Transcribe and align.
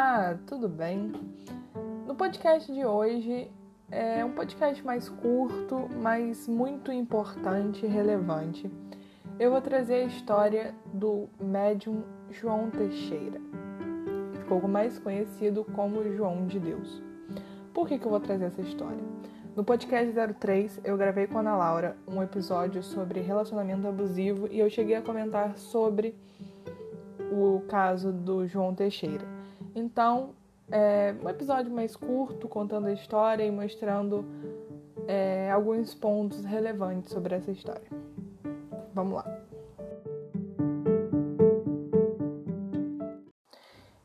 Olá, 0.00 0.38
tudo 0.46 0.68
bem? 0.68 1.10
No 2.06 2.14
podcast 2.14 2.72
de 2.72 2.84
hoje 2.84 3.50
é 3.90 4.24
um 4.24 4.30
podcast 4.30 4.86
mais 4.86 5.08
curto, 5.08 5.88
mas 6.00 6.46
muito 6.46 6.92
importante 6.92 7.84
e 7.84 7.88
relevante. 7.88 8.70
Eu 9.40 9.50
vou 9.50 9.60
trazer 9.60 9.94
a 9.94 10.04
história 10.04 10.72
do 10.94 11.28
médium 11.40 12.04
João 12.30 12.70
Teixeira, 12.70 13.40
que 14.30 14.38
ficou 14.38 14.68
mais 14.68 15.00
conhecido 15.00 15.64
como 15.74 16.08
João 16.14 16.46
de 16.46 16.60
Deus. 16.60 17.02
Por 17.74 17.88
que, 17.88 17.98
que 17.98 18.06
eu 18.06 18.10
vou 18.12 18.20
trazer 18.20 18.44
essa 18.44 18.62
história? 18.62 19.02
No 19.56 19.64
podcast 19.64 20.14
03, 20.38 20.80
eu 20.84 20.96
gravei 20.96 21.26
com 21.26 21.38
a 21.38 21.40
Ana 21.40 21.56
Laura 21.56 21.96
um 22.06 22.22
episódio 22.22 22.84
sobre 22.84 23.18
relacionamento 23.18 23.88
abusivo 23.88 24.46
e 24.48 24.60
eu 24.60 24.70
cheguei 24.70 24.94
a 24.94 25.02
comentar 25.02 25.58
sobre 25.58 26.14
o 27.32 27.64
caso 27.66 28.12
do 28.12 28.46
João 28.46 28.72
Teixeira. 28.72 29.36
Então, 29.78 30.34
é 30.70 31.14
um 31.22 31.28
episódio 31.28 31.70
mais 31.70 31.94
curto, 31.94 32.48
contando 32.48 32.88
a 32.88 32.92
história 32.92 33.44
e 33.44 33.50
mostrando 33.50 34.24
é, 35.06 35.50
alguns 35.52 35.94
pontos 35.94 36.44
relevantes 36.44 37.12
sobre 37.12 37.36
essa 37.36 37.52
história. 37.52 37.88
Vamos 38.92 39.14
lá. 39.14 39.24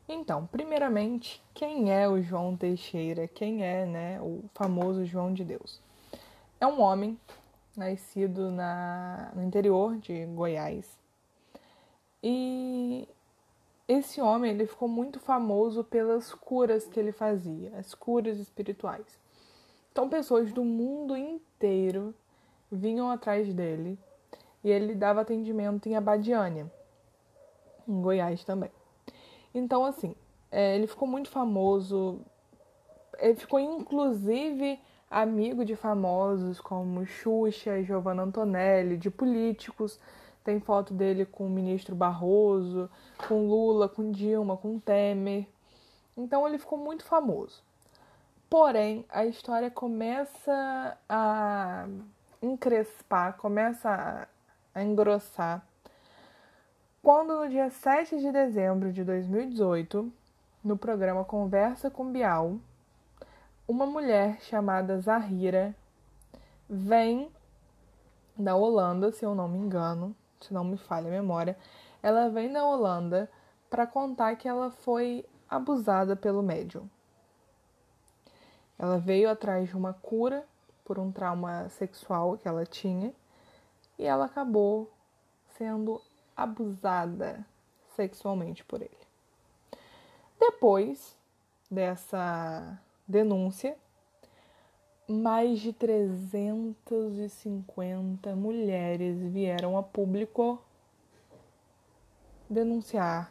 Então, 0.08 0.46
primeiramente, 0.46 1.42
quem 1.52 1.92
é 1.92 2.08
o 2.08 2.22
João 2.22 2.56
Teixeira? 2.56 3.26
Quem 3.26 3.64
é, 3.64 3.84
né, 3.84 4.20
o 4.22 4.44
famoso 4.54 5.04
João 5.04 5.34
de 5.34 5.44
Deus? 5.44 5.82
É 6.60 6.66
um 6.66 6.80
homem 6.80 7.18
nascido 7.76 8.52
na, 8.52 9.32
no 9.34 9.42
interior 9.42 9.96
de 9.96 10.24
Goiás 10.26 10.98
e 12.22 13.08
esse 13.86 14.20
homem 14.20 14.52
ele 14.52 14.66
ficou 14.66 14.88
muito 14.88 15.20
famoso 15.20 15.84
pelas 15.84 16.32
curas 16.32 16.86
que 16.86 16.98
ele 16.98 17.12
fazia, 17.12 17.72
as 17.76 17.94
curas 17.94 18.38
espirituais. 18.38 19.18
Então 19.92 20.08
pessoas 20.08 20.52
do 20.52 20.64
mundo 20.64 21.16
inteiro 21.16 22.14
vinham 22.70 23.10
atrás 23.10 23.52
dele 23.52 23.98
e 24.62 24.70
ele 24.70 24.94
dava 24.94 25.20
atendimento 25.20 25.88
em 25.88 25.96
Abadiânia, 25.96 26.70
em 27.86 28.00
Goiás 28.00 28.42
também. 28.44 28.70
Então 29.54 29.84
assim, 29.84 30.16
é, 30.50 30.74
ele 30.76 30.86
ficou 30.86 31.06
muito 31.06 31.28
famoso, 31.28 32.20
ele 33.18 33.36
ficou 33.36 33.60
inclusive 33.60 34.80
amigo 35.10 35.64
de 35.64 35.76
famosos 35.76 36.60
como 36.60 37.06
Xuxa, 37.06 37.82
Giovanna 37.82 38.22
Antonelli, 38.22 38.96
de 38.96 39.10
políticos 39.10 40.00
tem 40.44 40.60
foto 40.60 40.92
dele 40.92 41.24
com 41.24 41.46
o 41.46 41.50
ministro 41.50 41.96
Barroso, 41.96 42.90
com 43.26 43.48
Lula, 43.48 43.88
com 43.88 44.10
Dilma, 44.10 44.58
com 44.58 44.78
Temer. 44.78 45.48
Então 46.14 46.46
ele 46.46 46.58
ficou 46.58 46.78
muito 46.78 47.02
famoso. 47.04 47.62
Porém, 48.50 49.06
a 49.08 49.24
história 49.24 49.70
começa 49.70 50.98
a 51.08 51.88
encrespar, 52.42 53.38
começa 53.38 54.28
a 54.74 54.82
engrossar. 54.82 55.66
Quando 57.02 57.40
no 57.40 57.48
dia 57.48 57.70
7 57.70 58.18
de 58.18 58.30
dezembro 58.30 58.92
de 58.92 59.02
2018, 59.02 60.12
no 60.62 60.76
programa 60.76 61.24
Conversa 61.24 61.90
com 61.90 62.12
Bial, 62.12 62.56
uma 63.66 63.86
mulher 63.86 64.40
chamada 64.42 65.00
Zahira 65.00 65.74
vem 66.68 67.30
da 68.36 68.54
Holanda, 68.54 69.10
se 69.10 69.24
eu 69.24 69.34
não 69.34 69.48
me 69.48 69.58
engano, 69.58 70.14
se 70.44 70.54
não 70.54 70.64
me 70.64 70.76
falha 70.76 71.08
a 71.08 71.10
memória, 71.10 71.56
ela 72.02 72.28
vem 72.28 72.52
da 72.52 72.64
Holanda 72.64 73.30
para 73.70 73.86
contar 73.86 74.36
que 74.36 74.46
ela 74.46 74.70
foi 74.70 75.24
abusada 75.48 76.14
pelo 76.14 76.42
médium. 76.42 76.88
Ela 78.78 78.98
veio 78.98 79.30
atrás 79.30 79.68
de 79.68 79.76
uma 79.76 79.92
cura 79.94 80.44
por 80.84 80.98
um 80.98 81.10
trauma 81.10 81.68
sexual 81.70 82.36
que 82.36 82.46
ela 82.46 82.66
tinha 82.66 83.12
e 83.98 84.04
ela 84.04 84.26
acabou 84.26 84.90
sendo 85.56 86.00
abusada 86.36 87.44
sexualmente 87.94 88.64
por 88.64 88.82
ele. 88.82 88.98
Depois 90.38 91.16
dessa 91.70 92.78
denúncia, 93.06 93.76
mais 95.08 95.60
de 95.60 95.72
350 95.72 98.34
mulheres 98.34 99.16
vieram 99.32 99.76
a 99.76 99.82
público 99.82 100.58
denunciar 102.48 103.30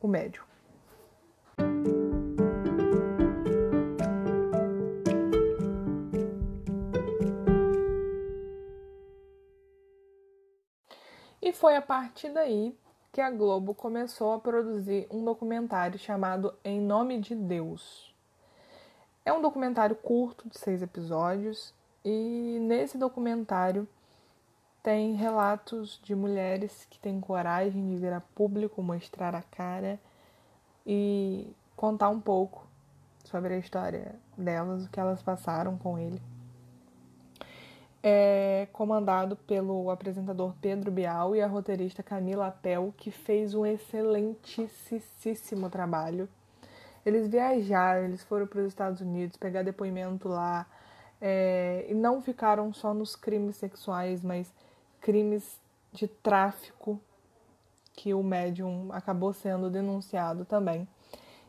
o 0.00 0.08
médium. 0.08 0.44
E 11.40 11.52
foi 11.52 11.76
a 11.76 11.82
partir 11.82 12.30
daí 12.30 12.76
que 13.12 13.20
a 13.20 13.30
Globo 13.30 13.74
começou 13.74 14.32
a 14.32 14.38
produzir 14.38 15.06
um 15.10 15.24
documentário 15.24 15.98
chamado 15.98 16.54
Em 16.62 16.80
Nome 16.80 17.18
de 17.18 17.34
Deus. 17.34 18.14
É 19.28 19.32
um 19.32 19.42
documentário 19.42 19.94
curto, 19.94 20.48
de 20.48 20.58
seis 20.58 20.80
episódios, 20.80 21.74
e 22.02 22.56
nesse 22.62 22.96
documentário 22.96 23.86
tem 24.82 25.16
relatos 25.16 26.00
de 26.02 26.14
mulheres 26.14 26.86
que 26.88 26.98
têm 26.98 27.20
coragem 27.20 27.90
de 27.90 27.96
vir 27.96 28.10
a 28.10 28.22
público, 28.22 28.82
mostrar 28.82 29.34
a 29.34 29.42
cara 29.42 30.00
e 30.86 31.46
contar 31.76 32.08
um 32.08 32.18
pouco 32.18 32.66
sobre 33.22 33.52
a 33.52 33.58
história 33.58 34.14
delas, 34.34 34.86
o 34.86 34.88
que 34.88 34.98
elas 34.98 35.20
passaram 35.20 35.76
com 35.76 35.98
ele. 35.98 36.22
É 38.02 38.66
comandado 38.72 39.36
pelo 39.36 39.90
apresentador 39.90 40.54
Pedro 40.58 40.90
Bial 40.90 41.36
e 41.36 41.42
a 41.42 41.46
roteirista 41.46 42.02
Camila 42.02 42.46
Apel, 42.46 42.94
que 42.96 43.10
fez 43.10 43.52
um 43.52 43.66
excelentíssimo 43.66 45.68
trabalho 45.68 46.26
eles 47.08 47.28
viajaram, 47.28 48.04
eles 48.04 48.22
foram 48.22 48.46
para 48.46 48.60
os 48.60 48.66
Estados 48.66 49.00
Unidos 49.00 49.36
pegar 49.36 49.62
depoimento 49.62 50.28
lá 50.28 50.66
é, 51.20 51.86
e 51.88 51.94
não 51.94 52.20
ficaram 52.20 52.72
só 52.72 52.94
nos 52.94 53.16
crimes 53.16 53.56
sexuais, 53.56 54.22
mas 54.22 54.52
crimes 55.00 55.60
de 55.92 56.06
tráfico 56.06 57.00
que 57.94 58.14
o 58.14 58.22
médium 58.22 58.88
acabou 58.92 59.32
sendo 59.32 59.68
denunciado 59.68 60.44
também. 60.44 60.86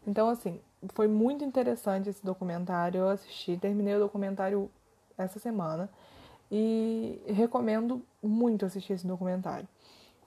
Então, 0.07 0.29
assim, 0.29 0.59
foi 0.93 1.07
muito 1.07 1.43
interessante 1.43 2.09
esse 2.09 2.25
documentário. 2.25 2.99
Eu 2.99 3.09
assisti, 3.09 3.57
terminei 3.57 3.95
o 3.95 3.99
documentário 3.99 4.69
essa 5.17 5.37
semana 5.39 5.89
e 6.51 7.21
recomendo 7.27 8.01
muito 8.23 8.65
assistir 8.65 8.93
esse 8.93 9.05
documentário. 9.05 9.67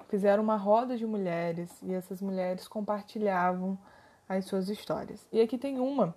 Fizeram 0.09 0.43
uma 0.43 0.57
roda 0.57 0.97
de 0.97 1.07
mulheres 1.07 1.71
e 1.83 1.93
essas 1.93 2.21
mulheres 2.21 2.69
compartilhavam 2.69 3.79
as 4.37 4.45
suas 4.47 4.69
histórias. 4.69 5.27
E 5.33 5.41
aqui 5.41 5.59
tem 5.59 5.79
uma 5.79 6.15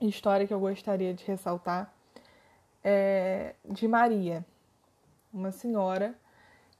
história 0.00 0.46
que 0.46 0.54
eu 0.54 0.60
gostaria 0.60 1.12
de 1.14 1.24
ressaltar 1.24 1.92
é 2.82 3.54
de 3.64 3.86
Maria, 3.86 4.44
uma 5.32 5.52
senhora 5.52 6.14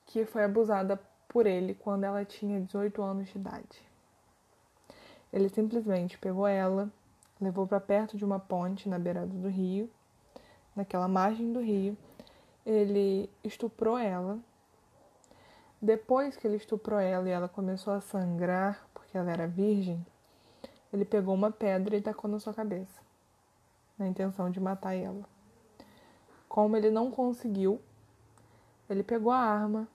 que 0.06 0.24
foi 0.24 0.44
abusada 0.44 1.00
por 1.28 1.46
ele 1.46 1.74
quando 1.74 2.04
ela 2.04 2.24
tinha 2.24 2.60
18 2.60 3.02
anos 3.02 3.28
de 3.28 3.38
idade. 3.38 3.82
Ele 5.32 5.48
simplesmente 5.48 6.18
pegou 6.18 6.46
ela, 6.46 6.90
levou 7.40 7.66
para 7.66 7.78
perto 7.78 8.16
de 8.16 8.24
uma 8.24 8.40
ponte 8.40 8.88
na 8.88 8.98
beirada 8.98 9.26
do 9.26 9.48
rio, 9.48 9.88
naquela 10.74 11.06
margem 11.06 11.52
do 11.52 11.60
rio. 11.60 11.96
Ele 12.66 13.30
estuprou 13.44 13.96
ela. 13.96 14.38
Depois 15.80 16.36
que 16.36 16.46
ele 16.46 16.56
estuprou 16.56 16.98
ela 16.98 17.28
e 17.28 17.32
ela 17.32 17.48
começou 17.48 17.92
a 17.92 18.00
sangrar 18.00 18.86
porque 18.92 19.16
ela 19.16 19.30
era 19.30 19.46
virgem, 19.46 20.04
ele 20.92 21.04
pegou 21.04 21.34
uma 21.34 21.50
pedra 21.50 21.96
e 21.96 22.02
tacou 22.02 22.30
na 22.30 22.38
sua 22.38 22.52
cabeça, 22.52 23.00
na 23.98 24.08
intenção 24.08 24.50
de 24.50 24.58
matar 24.58 24.94
ela. 24.94 25.24
Como 26.48 26.76
ele 26.76 26.90
não 26.90 27.10
conseguiu, 27.10 27.80
ele 28.88 29.02
pegou 29.02 29.30
a 29.30 29.38
arma 29.38 29.86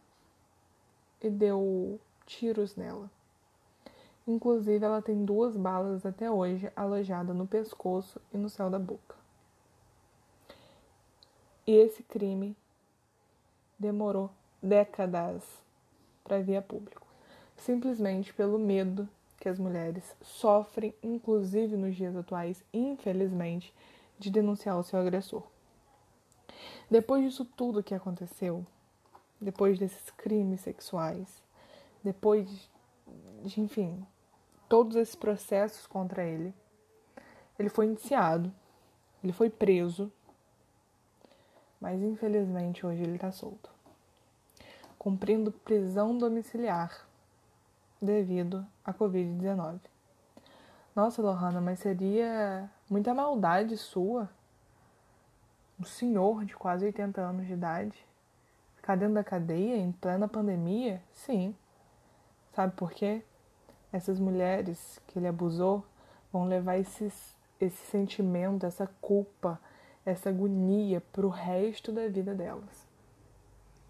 e 1.21 1.29
deu 1.29 1.99
tiros 2.25 2.75
nela. 2.75 3.09
Inclusive, 4.27 4.83
ela 4.83 5.01
tem 5.01 5.23
duas 5.23 5.55
balas 5.55 6.05
até 6.05 6.31
hoje 6.31 6.71
alojadas 6.75 7.35
no 7.35 7.45
pescoço 7.45 8.19
e 8.33 8.37
no 8.37 8.49
céu 8.49 8.69
da 8.69 8.79
boca. 8.79 9.15
E 11.67 11.71
esse 11.71 12.01
crime 12.03 12.55
demorou 13.77 14.31
décadas 14.61 15.43
para 16.23 16.41
vir 16.41 16.57
a 16.57 16.61
público, 16.61 17.05
simplesmente 17.57 18.33
pelo 18.33 18.57
medo 18.57 19.07
que 19.39 19.49
as 19.49 19.59
mulheres 19.59 20.15
sofrem, 20.21 20.93
inclusive 21.03 21.75
nos 21.75 21.95
dias 21.95 22.15
atuais, 22.15 22.63
infelizmente, 22.73 23.73
de 24.17 24.29
denunciar 24.29 24.77
o 24.77 24.83
seu 24.83 24.99
agressor. 24.99 25.43
Depois 26.89 27.23
disso 27.23 27.45
tudo 27.45 27.83
que 27.83 27.93
aconteceu, 27.93 28.65
depois 29.39 29.77
desses 29.77 30.09
crimes 30.11 30.61
sexuais, 30.61 31.43
depois 32.03 32.47
de, 33.43 33.61
enfim, 33.61 34.05
todos 34.69 34.95
esses 34.95 35.15
processos 35.15 35.85
contra 35.85 36.23
ele. 36.23 36.53
Ele 37.57 37.69
foi 37.69 37.87
indiciado, 37.87 38.53
ele 39.23 39.33
foi 39.33 39.49
preso, 39.49 40.11
mas 41.79 42.01
infelizmente 42.01 42.85
hoje 42.85 43.03
ele 43.03 43.15
está 43.15 43.31
solto, 43.31 43.69
cumprindo 44.97 45.51
prisão 45.51 46.17
domiciliar 46.17 47.07
devido 48.01 48.65
à 48.83 48.93
Covid-19. 48.93 49.79
Nossa, 50.95 51.21
Lohana, 51.21 51.59
mas 51.59 51.79
seria 51.79 52.69
muita 52.89 53.13
maldade 53.13 53.75
sua, 53.77 54.29
um 55.79 55.83
senhor 55.83 56.45
de 56.45 56.55
quase 56.55 56.85
80 56.85 57.19
anos 57.19 57.45
de 57.45 57.53
idade, 57.53 58.05
ficar 58.77 58.95
dentro 58.95 59.15
da 59.15 59.23
cadeia 59.23 59.75
em 59.75 59.91
plena 59.91 60.27
pandemia? 60.27 61.01
Sim. 61.11 61.53
Sabe 62.53 62.73
por 62.75 62.91
quê? 62.91 63.23
Essas 63.91 64.19
mulheres 64.19 65.01
que 65.07 65.19
ele 65.19 65.27
abusou 65.27 65.85
vão 66.31 66.45
levar 66.45 66.77
esses, 66.77 67.35
esse 67.59 67.85
sentimento, 67.87 68.65
essa 68.65 68.87
culpa, 69.01 69.59
essa 70.05 70.29
agonia 70.29 71.01
para 71.11 71.25
o 71.25 71.29
resto 71.29 71.91
da 71.91 72.07
vida 72.07 72.33
delas. 72.33 72.87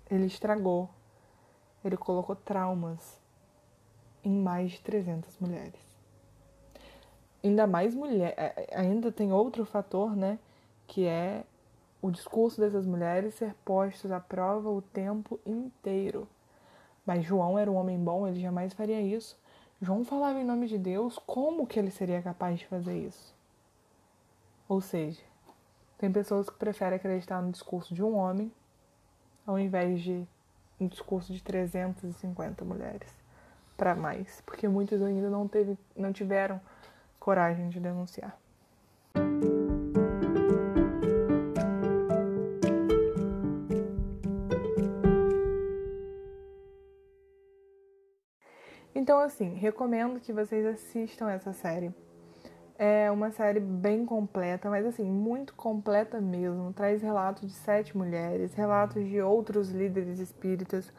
Ele 0.10 0.26
estragou, 0.26 0.90
ele 1.84 1.98
colocou 1.98 2.36
traumas 2.36 3.24
em 4.26 4.32
mais 4.32 4.72
de 4.72 4.82
300 4.82 5.38
mulheres 5.40 5.86
ainda 7.48 7.68
mais 7.68 7.94
mulher, 7.94 8.34
é, 8.38 8.68
é, 8.70 8.78
ainda 8.80 9.12
tem 9.12 9.32
outro 9.32 9.66
fator, 9.66 10.16
né, 10.16 10.40
que 10.88 11.06
é 11.06 11.44
o 12.02 12.12
discurso 12.12 12.60
dessas 12.60 12.86
mulheres 12.86 13.36
ser 13.36 13.54
postos 13.66 14.12
à 14.12 14.20
prova 14.20 14.70
o 14.70 14.82
tempo 14.82 15.40
inteiro. 15.46 16.28
Mas 17.06 17.24
João 17.24 17.58
era 17.58 17.72
um 17.72 17.76
homem 17.76 17.98
bom, 17.98 18.28
ele 18.28 18.40
jamais 18.40 18.74
faria 18.74 19.02
isso. 19.02 19.38
João 19.82 20.04
falava 20.04 20.40
em 20.40 20.44
nome 20.44 20.68
de 20.68 20.78
Deus, 20.78 21.20
como 21.20 21.68
que 21.68 21.78
ele 21.78 21.92
seria 21.92 22.22
capaz 22.22 22.60
de 22.60 22.68
fazer 22.68 22.98
isso? 22.98 23.36
Ou 24.68 24.82
seja, 24.82 25.22
tem 25.98 26.12
pessoas 26.12 26.50
que 26.50 26.58
preferem 26.58 26.96
acreditar 26.96 27.42
no 27.42 27.52
discurso 27.52 27.94
de 27.94 28.04
um 28.04 28.16
homem 28.16 28.52
ao 29.46 29.60
invés 29.60 30.02
de 30.02 30.28
um 30.80 30.88
discurso 30.88 31.32
de 31.32 31.42
350 31.44 32.66
mulheres 32.66 33.25
para 33.78 33.96
mais, 33.96 34.42
porque 34.46 34.68
muitos 34.68 35.02
ainda 35.02 35.30
não 35.30 35.48
teve, 35.48 35.78
não 35.96 36.14
tiveram 36.14 36.60
coragem 37.20 37.70
de 37.70 37.80
denunciar. 37.80 38.38
Então, 48.94 49.20
assim, 49.20 49.54
recomendo 49.54 50.20
que 50.20 50.32
vocês 50.32 50.66
assistam 50.66 51.30
essa 51.30 51.52
série. 51.52 51.94
É 52.78 53.12
uma 53.12 53.30
série 53.30 53.60
bem 53.60 54.06
completa, 54.06 54.70
mas 54.70 54.86
assim, 54.86 55.04
muito 55.04 55.54
completa 55.54 56.20
mesmo. 56.20 56.74
Traz 56.74 57.02
relatos 57.02 57.48
de 57.48 57.54
sete 57.54 57.96
mulheres, 57.96 58.54
relatos 58.54 59.06
de 59.06 59.22
outros 59.22 59.70
líderes 59.70 60.20
espíritas, 60.20 60.92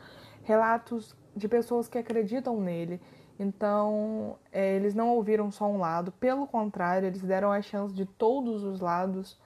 relatos 0.46 1.14
de 1.36 1.46
pessoas 1.46 1.86
que 1.86 1.98
acreditam 1.98 2.58
nele 2.58 2.98
então, 3.38 4.38
é, 4.50 4.74
eles 4.74 4.94
não 4.94 5.10
ouviram 5.10 5.50
só 5.50 5.66
um 5.66 5.78
lado, 5.78 6.10
pelo 6.12 6.46
contrário, 6.46 7.06
eles 7.06 7.22
deram 7.22 7.52
a 7.52 7.60
chance 7.60 7.94
de 7.94 8.06
todos 8.06 8.64
os 8.64 8.80
lados 8.80 9.38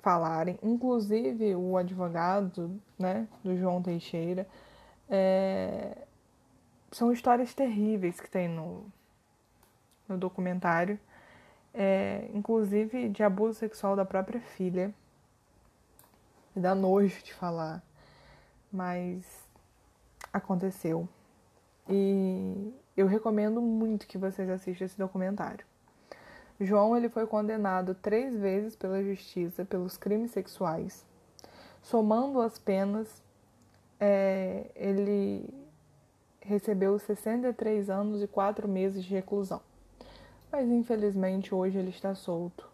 falarem, 0.00 0.58
inclusive 0.62 1.54
o 1.56 1.76
advogado 1.76 2.78
né, 2.98 3.26
do 3.42 3.56
João 3.56 3.82
Teixeira. 3.82 4.46
É, 5.08 5.96
são 6.92 7.10
histórias 7.10 7.54
terríveis 7.54 8.20
que 8.20 8.30
tem 8.30 8.48
no, 8.48 8.84
no 10.08 10.18
documentário, 10.18 10.98
é, 11.72 12.28
inclusive 12.34 13.08
de 13.08 13.22
abuso 13.22 13.58
sexual 13.58 13.96
da 13.96 14.04
própria 14.04 14.40
filha. 14.40 14.94
Me 16.54 16.62
dá 16.62 16.74
nojo 16.74 17.22
de 17.22 17.32
falar, 17.32 17.82
mas 18.70 19.45
aconteceu. 20.36 21.08
E 21.88 22.72
eu 22.96 23.06
recomendo 23.06 23.60
muito 23.60 24.06
que 24.06 24.18
vocês 24.18 24.48
assistam 24.48 24.84
esse 24.84 24.98
documentário. 24.98 25.64
João 26.60 26.96
ele 26.96 27.08
foi 27.08 27.26
condenado 27.26 27.94
três 27.94 28.34
vezes 28.34 28.74
pela 28.74 29.02
justiça 29.02 29.64
pelos 29.64 29.96
crimes 29.96 30.30
sexuais. 30.30 31.04
Somando 31.82 32.40
as 32.40 32.58
penas, 32.58 33.22
é, 34.00 34.70
ele 34.74 35.48
recebeu 36.40 36.98
63 36.98 37.90
anos 37.90 38.22
e 38.22 38.26
4 38.26 38.66
meses 38.66 39.04
de 39.04 39.14
reclusão. 39.14 39.60
Mas 40.50 40.68
infelizmente 40.68 41.54
hoje 41.54 41.78
ele 41.78 41.90
está 41.90 42.14
solto 42.14 42.68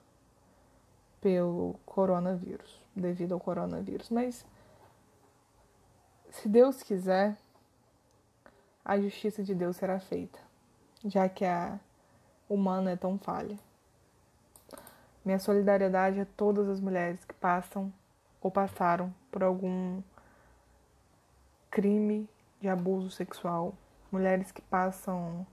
pelo 1.20 1.74
coronavírus, 1.84 2.80
devido 2.94 3.32
ao 3.32 3.40
coronavírus. 3.40 4.10
Mas 4.10 4.44
se 6.30 6.48
Deus 6.48 6.82
quiser, 6.82 7.36
a 8.84 8.98
justiça 9.00 9.42
de 9.42 9.54
Deus 9.54 9.76
será 9.76 9.98
feita, 10.00 10.38
já 11.04 11.28
que 11.28 11.44
a 11.44 11.78
humana 12.48 12.92
é 12.92 12.96
tão 12.96 13.18
falha. 13.18 13.58
Minha 15.24 15.38
solidariedade 15.38 16.20
a 16.20 16.26
todas 16.26 16.68
as 16.68 16.80
mulheres 16.80 17.24
que 17.24 17.34
passam 17.34 17.92
ou 18.40 18.50
passaram 18.50 19.14
por 19.30 19.42
algum 19.42 20.02
crime 21.70 22.28
de 22.60 22.68
abuso 22.68 23.10
sexual, 23.10 23.72
mulheres 24.10 24.50
que 24.50 24.60
passam 24.62 25.46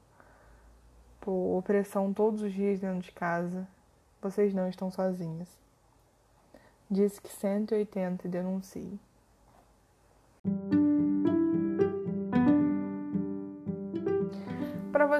por 1.22 1.58
opressão 1.58 2.12
todos 2.12 2.42
os 2.42 2.52
dias 2.52 2.80
dentro 2.80 3.02
de 3.02 3.12
casa. 3.12 3.68
Vocês 4.22 4.54
não 4.54 4.68
estão 4.68 4.90
sozinhas. 4.90 5.48
Diz 6.90 7.20
que 7.20 7.30
180 7.30 8.28
e 8.28 8.30
denuncie. 8.30 9.00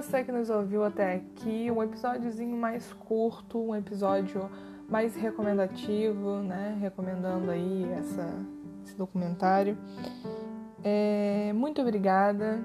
Você 0.02 0.24
que 0.24 0.32
nos 0.32 0.50
ouviu 0.50 0.86
até 0.86 1.16
aqui, 1.16 1.70
um 1.70 1.84
episódiozinho 1.84 2.56
mais 2.56 2.94
curto, 2.94 3.60
um 3.60 3.76
episódio 3.76 4.50
mais 4.88 5.14
recomendativo, 5.14 6.38
né? 6.38 6.78
Recomendando 6.80 7.52
aí 7.52 7.86
essa, 7.92 8.34
esse 8.86 8.96
documentário. 8.96 9.78
É, 10.86 11.52
muito 11.54 11.82
obrigada. 11.82 12.62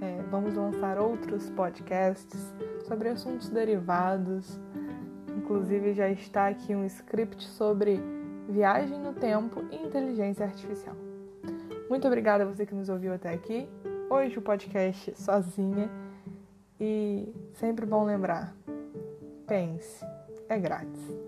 É, 0.00 0.22
vamos 0.30 0.54
lançar 0.54 0.98
outros 0.98 1.50
podcasts 1.50 2.54
sobre 2.88 3.10
assuntos 3.10 3.50
derivados. 3.50 4.58
Inclusive 5.36 5.92
já 5.92 6.08
está 6.08 6.48
aqui 6.48 6.74
um 6.74 6.86
script 6.86 7.44
sobre 7.48 8.00
viagem 8.48 8.98
no 8.98 9.12
tempo 9.12 9.62
e 9.70 9.76
inteligência 9.76 10.46
artificial. 10.46 10.96
Muito 11.90 12.06
obrigada 12.06 12.44
a 12.44 12.46
você 12.46 12.64
que 12.64 12.74
nos 12.74 12.88
ouviu 12.88 13.12
até 13.12 13.28
aqui. 13.28 13.68
Hoje 14.08 14.38
o 14.38 14.42
podcast 14.42 15.12
sozinha 15.20 15.90
e 16.84 17.32
sempre 17.52 17.86
bom 17.86 18.04
lembrar: 18.04 18.56
pense, 19.46 20.04
é 20.48 20.58
grátis. 20.58 21.21